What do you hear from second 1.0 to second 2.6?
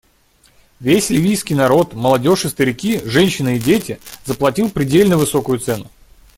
ливийский народ— молодежь и